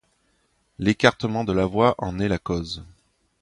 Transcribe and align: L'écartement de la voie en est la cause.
L'écartement 0.79 1.43
de 1.43 1.53
la 1.53 1.67
voie 1.67 1.93
en 1.99 2.19
est 2.19 2.27
la 2.27 2.39
cause. 2.39 2.81